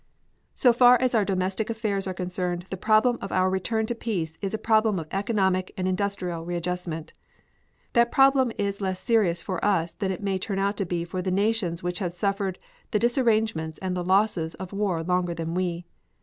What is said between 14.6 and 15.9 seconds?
war longer than we.